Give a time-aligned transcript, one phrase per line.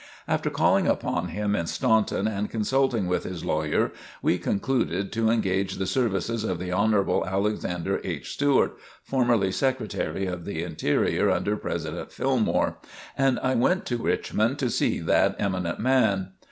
[0.27, 3.91] After calling upon him in Staunton and consulting with his lawyer,
[4.23, 6.95] we concluded to engage the services of the Hon.
[7.23, 8.31] Alexander H.
[8.33, 12.79] Stuart, formerly Secretary of the Interior under President Fillmore,
[13.15, 16.31] and I went to Richmond to see that eminent man.